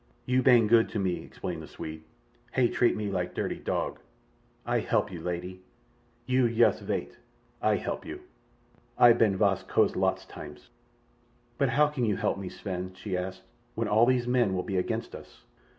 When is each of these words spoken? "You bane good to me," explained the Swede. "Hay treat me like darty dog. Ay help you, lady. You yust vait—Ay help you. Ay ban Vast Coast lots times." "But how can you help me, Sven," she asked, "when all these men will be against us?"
"You 0.25 0.41
bane 0.41 0.65
good 0.65 0.89
to 0.89 0.99
me," 0.99 1.23
explained 1.23 1.61
the 1.61 1.67
Swede. 1.67 2.03
"Hay 2.53 2.69
treat 2.69 2.95
me 2.97 3.11
like 3.11 3.35
darty 3.35 3.63
dog. 3.63 3.99
Ay 4.65 4.79
help 4.79 5.11
you, 5.11 5.21
lady. 5.21 5.61
You 6.25 6.47
yust 6.47 6.81
vait—Ay 6.81 7.75
help 7.75 8.03
you. 8.03 8.21
Ay 8.97 9.13
ban 9.13 9.37
Vast 9.37 9.67
Coast 9.67 9.95
lots 9.95 10.25
times." 10.25 10.69
"But 11.59 11.69
how 11.69 11.85
can 11.85 12.03
you 12.03 12.15
help 12.17 12.39
me, 12.39 12.49
Sven," 12.49 12.95
she 12.95 13.15
asked, 13.15 13.43
"when 13.75 13.87
all 13.87 14.07
these 14.07 14.25
men 14.27 14.55
will 14.55 14.63
be 14.63 14.77
against 14.77 15.13
us?" 15.13 15.43